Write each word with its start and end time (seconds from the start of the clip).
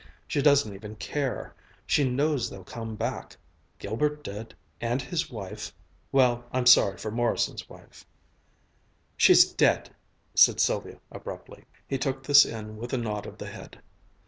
She 0.27 0.41
doesn't 0.41 0.73
even 0.73 0.95
care. 0.95 1.53
She 1.85 2.09
knows 2.09 2.49
they'll 2.49 2.63
come 2.63 2.95
back. 2.95 3.37
Gilbert 3.77 4.23
did. 4.23 4.55
And 4.81 4.99
his 4.99 5.29
wife... 5.29 5.71
well, 6.11 6.43
I'm 6.51 6.65
sorry 6.65 6.97
for 6.97 7.11
Morrison's 7.11 7.69
wife." 7.69 8.03
"She's 9.15 9.53
dead," 9.53 9.91
said 10.33 10.59
Sylvia 10.59 10.97
abruptly. 11.11 11.65
He 11.87 11.99
took 11.99 12.23
this 12.23 12.45
in 12.47 12.77
with 12.77 12.93
a 12.93 12.97
nod 12.97 13.27
of 13.27 13.37
the 13.37 13.45
head. 13.45 13.79